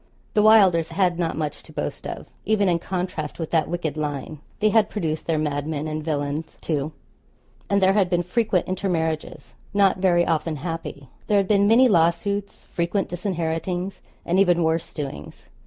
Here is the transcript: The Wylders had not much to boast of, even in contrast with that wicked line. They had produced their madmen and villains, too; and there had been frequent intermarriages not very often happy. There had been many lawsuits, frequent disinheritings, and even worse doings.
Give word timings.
The 0.33 0.41
Wylders 0.41 0.89
had 0.89 1.19
not 1.19 1.37
much 1.37 1.61
to 1.61 1.71
boast 1.71 2.07
of, 2.07 2.25
even 2.43 2.67
in 2.67 2.79
contrast 2.79 3.37
with 3.37 3.51
that 3.51 3.67
wicked 3.69 3.95
line. 3.97 4.39
They 4.59 4.69
had 4.69 4.89
produced 4.89 5.27
their 5.27 5.37
madmen 5.37 5.87
and 5.87 6.03
villains, 6.03 6.57
too; 6.59 6.91
and 7.69 7.83
there 7.83 7.93
had 7.93 8.09
been 8.09 8.23
frequent 8.23 8.67
intermarriages 8.67 9.53
not 9.75 9.97
very 9.99 10.25
often 10.25 10.55
happy. 10.55 11.07
There 11.27 11.37
had 11.37 11.47
been 11.47 11.67
many 11.67 11.87
lawsuits, 11.87 12.65
frequent 12.65 13.09
disinheritings, 13.09 14.01
and 14.25 14.39
even 14.39 14.63
worse 14.63 14.91
doings. 14.91 15.49